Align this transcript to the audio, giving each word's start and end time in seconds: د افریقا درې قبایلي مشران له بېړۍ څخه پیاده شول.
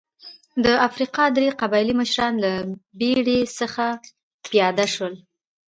د 0.63 0.65
افریقا 0.87 1.25
درې 1.37 1.47
قبایلي 1.61 1.93
مشران 2.01 2.33
له 2.43 2.51
بېړۍ 2.99 3.39
څخه 3.59 3.85
پیاده 4.51 4.85
شول. 4.93 5.13